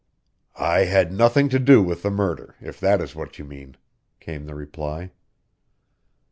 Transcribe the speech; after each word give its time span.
"I 0.57 0.85
had 0.85 1.11
nothing 1.13 1.47
to 1.49 1.59
do 1.59 1.83
with 1.83 2.01
the 2.01 2.09
murder, 2.09 2.55
if 2.59 2.79
that 2.79 3.01
is 3.01 3.13
what 3.13 3.37
you 3.37 3.45
mean," 3.45 3.77
came 4.19 4.47
the 4.47 4.55
reply. 4.55 5.11